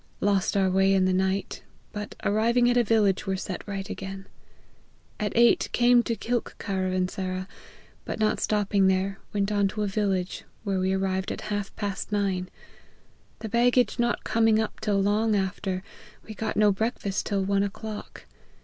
Lost 0.19 0.57
our 0.57 0.67
way 0.67 0.91
in 0.95 1.05
the 1.05 1.13
night, 1.13 1.61
but 1.93 2.15
arriving 2.25 2.67
at 2.67 2.75
a 2.75 2.83
village 2.83 3.27
were 3.27 3.35
set 3.37 3.61
right 3.67 3.87
again. 3.87 4.25
At 5.19 5.31
eight 5.35 5.69
came 5.73 6.01
to 6.01 6.15
Kilk 6.15 6.55
caravansera, 6.57 7.47
but 8.03 8.17
not 8.19 8.39
stopping 8.39 8.87
there, 8.87 9.19
went 9.31 9.51
on 9.51 9.67
to 9.67 9.83
a 9.83 9.87
village, 9.87 10.43
where 10.63 10.79
we 10.79 10.91
arrived 10.91 11.31
at 11.31 11.41
half 11.53 11.75
past 11.75 12.11
nine. 12.11 12.49
The 13.41 13.49
baggage 13.49 13.99
not 13.99 14.23
coming 14.23 14.59
up 14.59 14.79
till 14.79 14.99
long 14.99 15.35
after, 15.35 15.83
we 16.27 16.33
got 16.33 16.57
no 16.57 16.71
breakfast 16.71 17.27
till 17.27 17.43
one 17.43 17.61
o'clock. 17.61 18.25